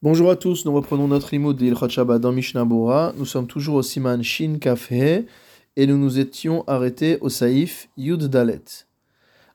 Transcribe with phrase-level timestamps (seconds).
[0.00, 3.12] Bonjour à tous, nous reprenons notre limoud d'Ilchot Shabbat dans Mishnah Bora.
[3.16, 5.26] Nous sommes toujours au Siman Shin Kaf He
[5.74, 8.62] et nous nous étions arrêtés au Saïf Yud Dalet.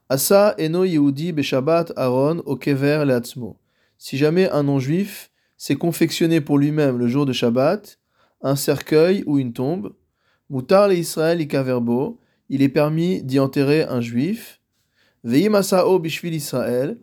[0.09, 3.55] Asa eno Yehudi beshabbat Aaron au Kever leatzmo.
[3.97, 7.97] Si jamais un non-juif s'est confectionné pour lui-même le jour de Shabbat
[8.41, 9.93] un cercueil ou une tombe,
[10.49, 12.19] mutar le Israël ikaverbo,
[12.49, 14.59] il est permis d'y enterrer un juif.
[15.23, 16.97] Veimasao bishvil Israël.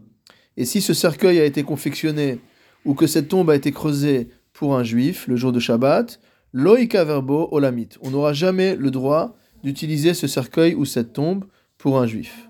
[0.58, 2.38] Et si ce cercueil a été confectionné
[2.84, 6.20] ou que cette tombe a été creusée pour un juif le jour de Shabbat,
[6.52, 7.90] loïka verbo olamit.
[8.02, 11.44] On n'aura jamais le droit d'utiliser ce cercueil ou cette tombe
[11.78, 12.48] pour un juif.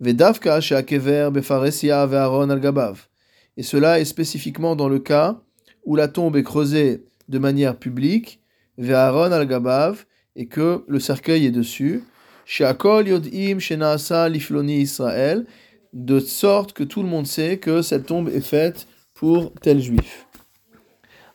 [0.00, 3.08] Vedavka ve'aron al-gabav.
[3.56, 5.40] Et cela est spécifiquement dans le cas
[5.84, 8.40] où la tombe est creusée de manière publique,
[8.76, 12.04] ve'aron al-gabav, et que le cercueil est dessus.
[12.60, 13.58] Yodim
[14.28, 14.86] lifloni
[15.92, 20.26] de sorte que tout le monde sait que cette tombe est faite pour tel juif.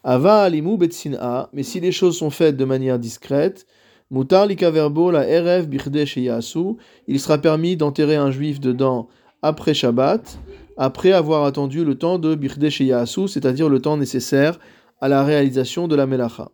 [0.03, 3.65] Ava alimu betsina, mais si les choses sont faites de manière discrète,
[4.09, 9.09] mutar likaverbo la erev birde sheyasu, il sera permis d'enterrer un juif dedans
[9.41, 10.39] après Shabbat,
[10.77, 14.59] après avoir attendu le temps de birde sheyasu, c'est-à-dire le temps nécessaire
[15.01, 16.49] à la réalisation de la melacha.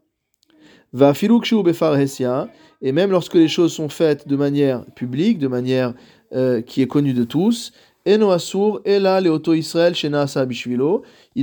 [0.93, 1.97] Va filukshu befar
[2.81, 5.93] et même lorsque les choses sont faites de manière publique, de manière
[6.33, 7.73] euh, qui est connue de tous,
[8.09, 8.19] Il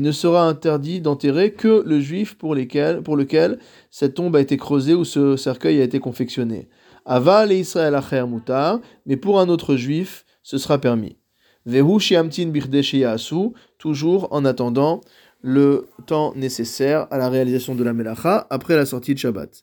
[0.02, 3.58] ne sera interdit d'enterrer que le juif pour, lequel
[3.90, 6.70] cette tombe a été creusée ou ce cercueil a été confectionné.
[7.04, 11.18] Aval et Israël Acher Mutar, mais pour un autre juif, ce sera permis.
[11.66, 15.02] Vehu Sheyasu, toujours en attendant
[15.42, 19.62] le temps nécessaire à la réalisation de la Melacha après la sortie de Shabbat.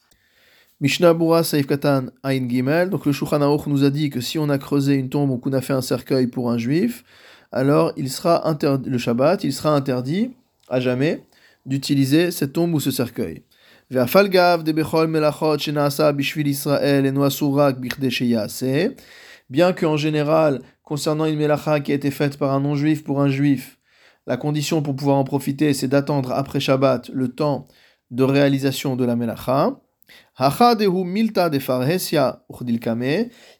[0.81, 2.89] Mishnah Bura Saif Katan Ain Gimel.
[2.89, 5.37] Donc le Shulchan Aruch nous a dit que si on a creusé une tombe ou
[5.37, 7.03] qu'on a fait un cercueil pour un juif,
[7.51, 10.31] alors il sera interdit, le Shabbat, il sera interdit
[10.69, 11.21] à jamais
[11.67, 13.43] d'utiliser cette tombe ou ce cercueil.
[19.49, 23.29] Bien qu'en général, concernant une melacha qui a été faite par un non-juif pour un
[23.29, 23.77] juif,
[24.25, 27.67] la condition pour pouvoir en profiter, c'est d'attendre après Shabbat le temps
[28.09, 29.79] de réalisation de la melacha.
[30.39, 31.59] Milta de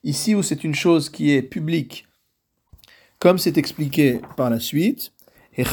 [0.03, 2.05] Ici où c'est une chose qui est publique,
[3.19, 5.13] comme c'est expliqué par la suite,
[5.57, 5.65] les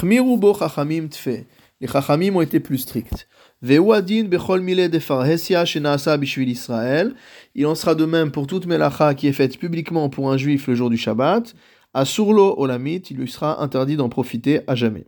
[1.86, 3.28] chachamim ont été plus stricts.
[3.60, 3.80] Il
[7.66, 10.74] en sera de même pour toute melacha qui est faite publiquement pour un juif le
[10.74, 11.54] jour du Shabbat.
[11.94, 15.06] Asurlo olamit, il lui sera interdit d'en profiter à jamais.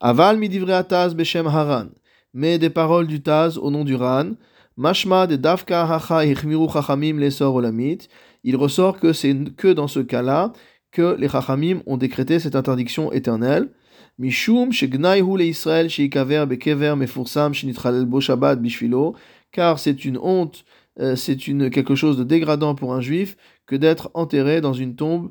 [0.00, 1.86] Aval midivre ataz beshem haran
[2.34, 4.32] mais des paroles du Taz au nom du Ran.
[4.76, 8.08] Mashma de Davka Hacha Ichmiru Chachamim Lesor Olamit.
[8.42, 10.52] Il ressort que c'est que dans ce cas-là
[10.90, 13.70] que les Chachamim ont décrété cette interdiction éternelle.
[14.18, 19.14] Mishum Shegnaihu Israël Sheikaver Bekever Mefursam Shinitchalel Bo Shabbat Bishvilo.
[19.52, 20.64] Car c'est une honte,
[20.98, 23.36] euh, c'est une, quelque chose de dégradant pour un juif
[23.66, 25.30] que d'être enterré dans une tombe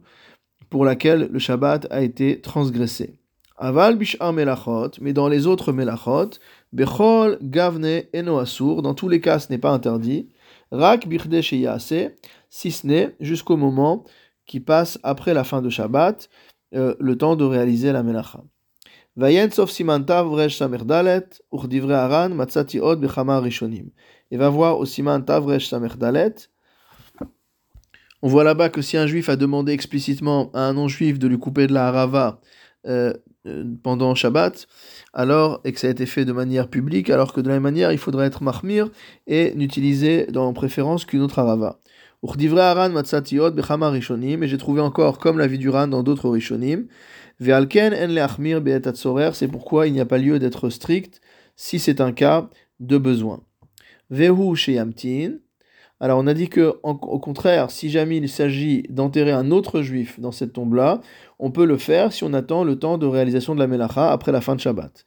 [0.69, 3.19] pour laquelle le Shabbat a été transgressé.
[3.57, 6.31] Aval bishar melachot, mais dans les autres melachot,
[6.73, 10.27] bechol gavne eno asur, dans tous les cas ce n'est pas interdit,
[10.71, 12.11] rak birde sheyase,
[12.49, 14.03] si ce n'est jusqu'au moment
[14.45, 16.29] qui passe après la fin de Shabbat,
[16.75, 18.43] euh, le temps de réaliser la melacha.
[19.15, 19.47] Et
[24.37, 24.85] va voir au
[25.45, 26.35] resh samerdalet,
[28.23, 31.37] on voit là-bas que si un juif a demandé explicitement à un non-juif de lui
[31.37, 32.41] couper de la harava,
[32.87, 33.13] euh,
[33.83, 34.67] pendant Shabbat,
[35.13, 37.63] alors, et que ça a été fait de manière publique, alors que de la même
[37.63, 38.89] manière, il faudrait être mahmir
[39.27, 41.79] et n'utiliser dans préférence qu'une autre arava.
[42.23, 42.27] Et
[44.47, 46.87] j'ai trouvé encore comme la vie du Ran dans d'autres rishonim.
[47.41, 47.65] En
[49.35, 51.19] c'est pourquoi il n'y a pas lieu d'être strict
[51.55, 52.49] si c'est un cas
[52.79, 53.43] de besoin.
[56.03, 60.19] Alors on a dit que au contraire, si jamais il s'agit d'enterrer un autre juif
[60.19, 60.99] dans cette tombe-là,
[61.39, 64.33] on peut le faire si on attend le temps de réalisation de la melacha après
[64.33, 65.05] la fin de Shabbat.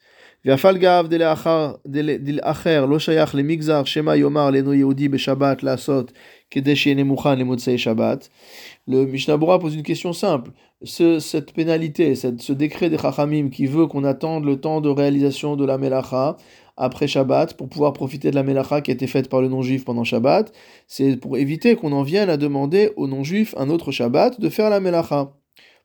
[8.88, 10.52] Le Mishnah Bora pose une question simple.
[10.82, 15.66] cette pénalité, ce décret des Chachamim qui veut qu'on attende le temps de réalisation de
[15.66, 16.38] la Melacha
[16.76, 19.84] après Shabbat pour pouvoir profiter de la Melacha qui a été faite par le non-juif
[19.84, 20.52] pendant Shabbat,
[20.86, 24.70] c'est pour éviter qu'on en vienne à demander au non-juif un autre Shabbat de faire
[24.70, 25.32] la Melacha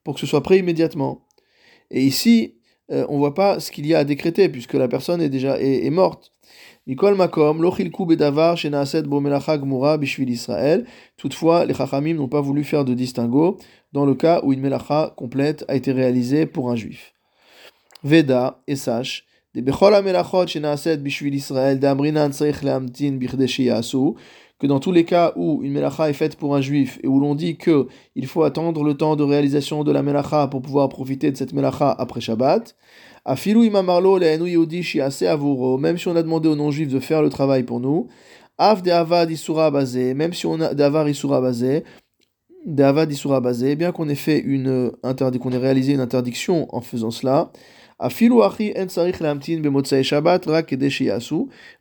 [0.03, 1.27] pour que ce soit prêt immédiatement.
[1.91, 2.55] Et ici,
[2.91, 5.29] euh, on ne voit pas ce qu'il y a à décréter puisque la personne est
[5.29, 6.33] déjà est, morte.
[6.87, 7.61] Mikol Makom,
[8.07, 10.85] Bedavar, Gmura, Bishvil Israël.
[11.15, 13.59] Toutefois, les Chachamim n'ont pas voulu faire de distinguo
[13.93, 17.13] dans le cas où une Melacha complète a été réalisée pour un juif.
[18.03, 19.25] Veda, et sache,
[24.61, 27.19] que dans tous les cas où une melacha est faite pour un juif et où
[27.19, 30.87] l'on dit que il faut attendre le temps de réalisation de la melacha pour pouvoir
[30.87, 32.75] profiter de cette melacha après Shabbat,
[33.25, 33.37] même
[35.97, 38.07] si on a demandé aux non-juifs de faire le travail pour nous,
[38.59, 41.07] même si on a d'avar
[43.75, 47.51] bien qu'on ait fait une interdit, qu'on ait réalisé une interdiction en faisant cela,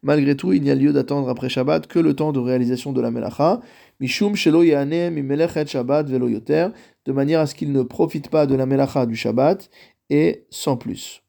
[0.03, 3.01] Malgré tout, il n'y a lieu d'attendre après Shabbat que le temps de réalisation de
[3.01, 3.61] la melacha.
[4.01, 6.69] Mishum shelo Shabbat velo yoter,
[7.07, 9.71] de manière à ce qu'il ne profite pas de la melacha du Shabbat
[10.11, 11.23] et sans plus.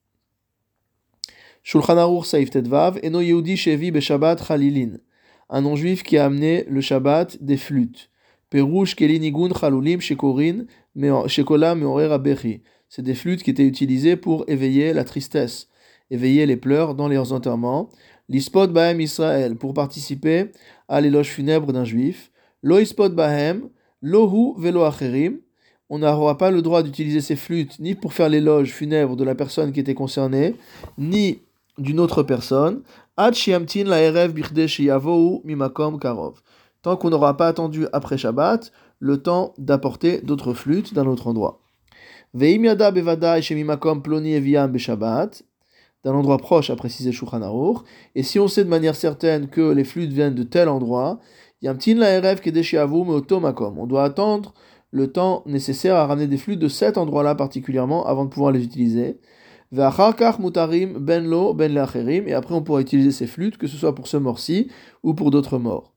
[1.64, 4.98] Shulchan Aruch Saif Tedvav, Eno Yehudi Shevi Beshabbat Chalilin,
[5.50, 8.10] un non-juif qui a amené le Shabbat des flûtes.
[8.50, 10.66] Perush Kelinigun Chalulim Shekorin
[11.28, 12.62] Shekola Meorer Abechi
[12.92, 15.70] c'est des flûtes qui étaient utilisées pour éveiller la tristesse,
[16.10, 17.90] éveiller les pleurs dans leurs enterrements.
[18.28, 20.52] L'ispod bahem Israël, pour participer
[20.90, 22.34] à l'éloge funèbre d'un juif.
[22.62, 23.70] Lo ispod bahem,
[24.02, 25.40] lohu velo acherim.
[25.90, 29.36] On n'aura pas le droit d'utiliser ces flûtes ni pour faire l'éloge funèbre de la
[29.36, 30.56] personne qui était concernée,
[30.98, 31.40] ni
[31.78, 32.84] d'une autre personne.
[36.82, 41.61] Tant qu'on n'aura pas attendu après Shabbat, le temps d'apporter d'autres flûtes d'un autre endroit
[42.34, 42.94] d'un
[46.14, 47.84] endroit proche, a précisé Shulchan
[48.16, 51.20] et si on sait de manière certaine que les flûtes viennent de tel endroit,
[51.64, 51.74] on
[53.86, 54.54] doit attendre
[54.92, 58.64] le temps nécessaire à ramener des flûtes de cet endroit-là particulièrement avant de pouvoir les
[58.64, 59.20] utiliser.
[59.72, 60.12] Ben ben
[62.28, 64.68] et après on pourra utiliser ces flûtes, que ce soit pour ce mort-ci
[65.04, 65.94] ou pour d'autres morts.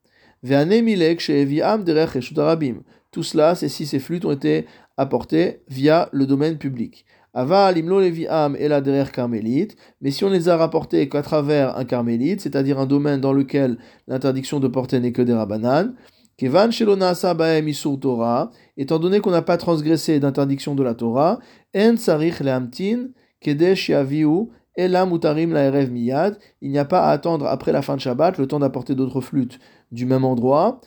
[3.11, 4.67] Tout cela, c'est si ces flûtes ont été
[4.97, 7.05] apportées via le domaine public.
[7.33, 11.77] Ava limlo leviam et la derrière carmélite, mais si on les a rapportés qu'à travers
[11.77, 15.95] un carmélite, c'est-à-dire un domaine dans lequel l'interdiction de porter n'est que des rabanan,
[16.37, 21.41] kevan shelona baem isur Torah, étant donné qu'on n'a pas transgressé d'interdiction de la Torah,
[21.77, 23.09] en sarich leamtin
[23.41, 27.83] kedesh yaviu la mutarim la erev miyad, il n'y a pas à attendre après la
[27.83, 29.59] fin de Shabbat le temps d'apporter d'autres flûtes
[29.93, 30.81] du même endroit,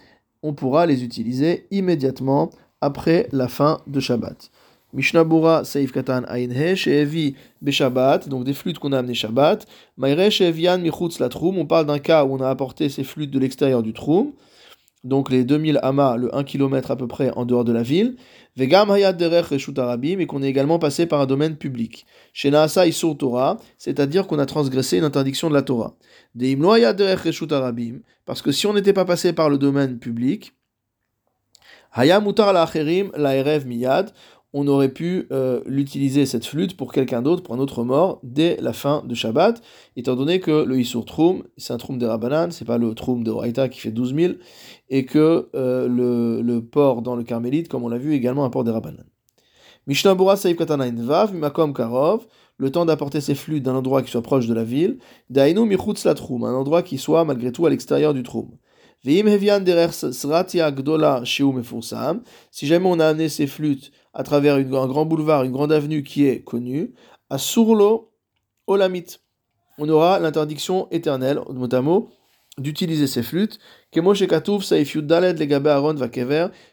[0.43, 2.51] on pourra les utiliser immédiatement
[2.81, 4.51] après la fin de Shabbat.
[4.93, 9.65] Mishnabura Seif Katan Ainhe, Shehevi Beshabbat, donc des flûtes qu'on a amenées Shabbat.
[9.97, 13.31] Maire Shehevian Michutz la Troum, on parle d'un cas où on a apporté ces flûtes
[13.31, 14.31] de l'extérieur du Troum,
[15.03, 18.15] donc les 2000 amas, le 1 km à peu près en dehors de la ville.
[18.55, 22.05] Vegam Hayat Derech Reshut Arabim, et qu'on est également passé par un domaine public.
[22.33, 25.95] Chez Naasa Isur Torah, c'est-à-dire qu'on a transgressé une interdiction de la Torah.
[26.33, 29.57] De Imlo Hayat Derech Reshut Arabim, parce que si on n'était pas passé par le
[29.57, 30.53] domaine public,
[31.93, 32.69] Hayamutar la
[33.17, 34.11] la Erev Miyad,
[34.53, 38.57] on aurait pu euh, l'utiliser cette flûte pour quelqu'un d'autre, pour un autre mort, dès
[38.61, 39.61] la fin de Shabbat,
[39.97, 43.23] étant donné que le Isur Troum, c'est un Troum de Rabbanan, c'est pas le Troum
[43.23, 44.33] de Horaïta qui fait 12 000,
[44.89, 48.49] et que euh, le, port dans le Carmélite, comme on l'a vu, est également un
[48.49, 49.05] port des Rabbanan.
[49.85, 52.25] Mishnah Bura Saïf Vav, Mimakom Karov,
[52.57, 54.97] le temps d'apporter ses flûtes d'un endroit qui soit proche de la ville,
[55.29, 58.49] Dainu Michutz la Troum, un endroit qui soit malgré tout à l'extérieur du Troum.
[59.03, 59.17] Si
[62.67, 66.25] jamais on a amené ces flûtes à travers un grand boulevard, une grande avenue qui
[66.25, 66.93] est connue,
[67.29, 68.11] à Surlo
[68.65, 69.17] Olamit,
[69.77, 71.39] on aura l'interdiction éternelle,
[71.81, 72.09] mot
[72.57, 73.59] d'utiliser ces flûtes,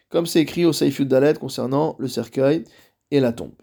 [0.09, 2.65] comme c'est écrit au Saifyud Dalet concernant le cercueil
[3.11, 3.55] et la tombe.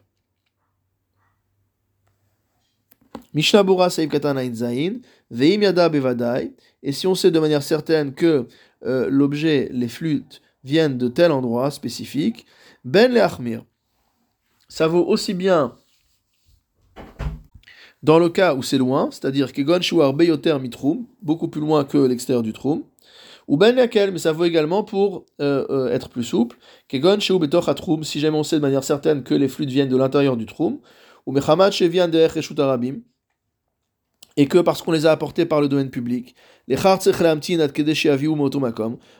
[3.34, 8.48] Mishnabura Saif Katana Zain, Veim Yada Bevadai, et si on sait de manière certaine que
[8.86, 12.46] euh, l'objet, les flûtes, viennent de tel endroit spécifique,
[12.84, 13.22] Ben le
[14.68, 15.76] ça vaut aussi bien
[18.04, 21.98] dans le cas où c'est loin, c'est-à-dire Kegon Shuar Beyoter Mitrum, beaucoup plus loin que
[21.98, 22.84] l'extérieur du Trum,
[23.48, 26.58] ou Ben Yakel, mais ça vaut également pour euh, euh, être plus souple,
[26.88, 29.90] Kegon Shu Betoch Atrum, si jamais on sait de manière certaine que les flûtes viennent
[29.90, 30.80] de l'intérieur du Trum,
[31.26, 33.02] ou Mechamat Shevian Derech Arabim,
[34.38, 36.36] et que parce qu'on les a apportés par le domaine public,
[36.68, 36.78] les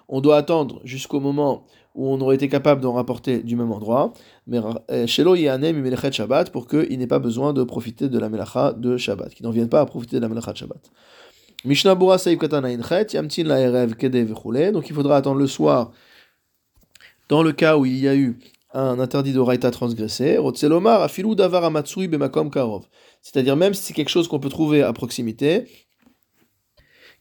[0.08, 4.14] on doit attendre jusqu'au moment où on aurait été capable d'en rapporter du même endroit,
[4.48, 9.34] mais euh, Shabbat pour qu'il n'ait pas besoin de profiter de la melacha de Shabbat,
[9.34, 10.92] qu'il n'en vienne pas à profiter de la melacha de Shabbat.
[14.72, 15.92] Donc il faudra attendre le soir
[17.28, 18.40] dans le cas où il y a eu
[18.74, 22.84] un interdit de Raïta transgressé, Rotzelomar Afilou Davar Bemakom Karov
[23.22, 25.68] c'est-à-dire même si c'est quelque chose qu'on peut trouver à proximité.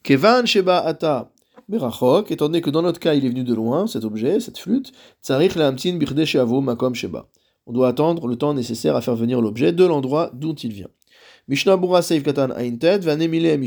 [0.03, 1.31] Kevan Sheba Ata
[1.69, 4.59] Berachok, étant donné que dans notre cas il est venu de loin, cet objet, cette
[4.59, 4.93] flûte,
[5.23, 7.29] Tsarich Birde Makom Sheba.
[7.67, 10.89] On doit attendre le temps nécessaire à faire venir l'objet de l'endroit d'où il vient.
[11.51, 13.59] Mishnah Bura Katan Aintet, Vanemile.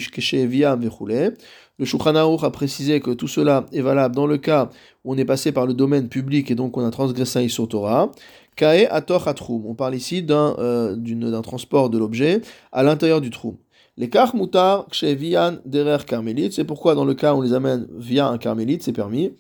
[1.80, 4.70] Le Shulchan a précisé que tout cela est valable dans le cas
[5.04, 7.68] où on est passé par le domaine public et donc on a transgressé un sur
[7.68, 8.10] Torah.
[8.56, 9.66] Kae Atrum.
[9.66, 12.40] On parle ici d'un euh, transport de l'objet
[12.72, 13.58] à l'intérieur du trou.
[13.98, 17.86] Les kach mutar vian derer carmélite, c'est pourquoi dans le cas où on les amène
[17.98, 19.34] via un carmélite, c'est permis.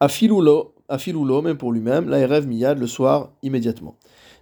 [0.00, 3.96] Afilulo, afilulo, même pour lui-même, la rêve miyad le soir immédiatement.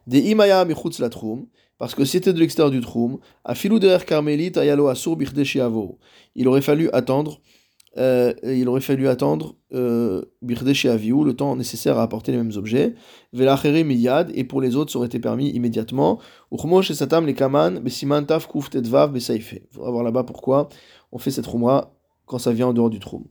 [0.09, 1.47] Des imaya michutz la troum,
[1.83, 5.99] parce que c'était de l'extérieur du troum, afilu derer carmélite ayalo birdeshiavo.
[6.37, 7.41] Il aurait fallu attendre
[7.99, 12.95] euh, il aurait fallu attendre euh, le temps nécessaire à apporter les mêmes objets.
[13.33, 16.21] Velachere miyad, et pour les autres, ça aurait été permis immédiatement.
[16.53, 19.55] Uchmosh et satam les kaman, besiman taf tetvav besaife.
[19.55, 20.69] Il faudra voir là-bas pourquoi
[21.11, 21.97] on fait cette roumra
[22.27, 23.25] quand ça vient en dehors du troum.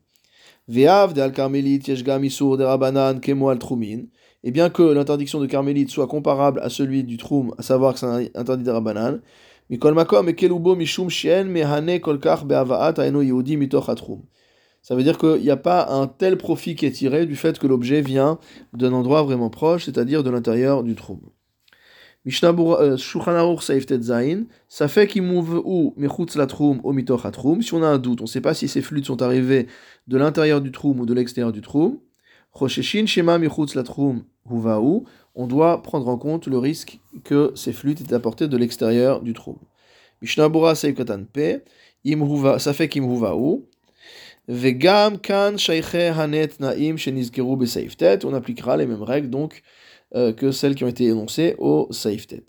[0.68, 4.08] Ve'av de al karmelit yeshgam de rabanan kemo al trumin.
[4.44, 8.00] Et bien que l'interdiction de carmélite soit comparable à celui du troum, à savoir que
[8.00, 8.72] c'est interdit de
[13.58, 14.22] mitoch atrum
[14.82, 17.60] ça veut dire qu'il n'y a pas un tel profit qui est tiré du fait
[17.60, 18.40] que l'objet vient
[18.74, 21.20] d'un endroit vraiment proche, c'est-à-dire de l'intérieur du trou.
[22.26, 22.98] Mishnah euh,
[24.68, 25.96] ça fait qu'il move ou
[26.36, 26.80] la troum
[27.32, 27.62] troum.
[27.62, 29.68] Si on a un doute, on ne sait pas si ces flûtes sont arrivées
[30.08, 32.00] de l'intérieur du troum ou de l'extérieur du troum.
[35.34, 39.34] On doit prendre en compte le risque que ces flûtes aient apportées de l'extérieur du
[39.34, 39.58] troum.
[40.22, 41.62] Mishnah Bura Saif Katan Pe,
[42.60, 43.68] ça fait qu'il move ou.
[44.48, 46.96] Vegam kan hanet naim
[48.24, 49.62] On appliquera les mêmes règles donc
[50.16, 52.44] euh, que celles qui ont été énoncées au saiftet.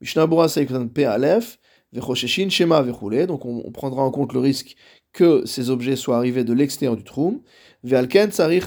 [0.00, 1.58] Mishnah Bora Pe Aleph.
[1.92, 3.26] Vechosheshin Shema Vechule.
[3.26, 4.76] Donc on, prendra en compte le risque
[5.12, 7.40] que ces objets soient arrivés de l'extérieur du troum.
[7.82, 8.64] Vealken Tsarich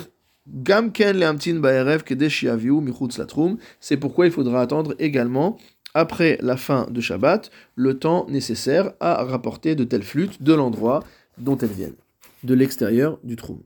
[3.25, 3.57] Troum.
[3.79, 5.57] C'est pourquoi il faudra attendre également
[5.93, 11.03] après la fin de Shabbat, le temps nécessaire à rapporter de telles flûtes de l'endroit
[11.37, 11.95] dont elles viennent
[12.43, 13.63] de l'extérieur du trou.